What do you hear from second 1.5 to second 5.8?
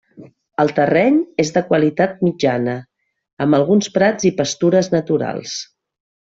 de qualitat mitjana, amb alguns prats i pastures naturals.